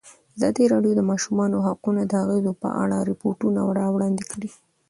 [0.37, 4.49] ازادي راډیو د د ماشومانو حقونه د اغېزو په اړه ریپوټونه راغونډ کړي.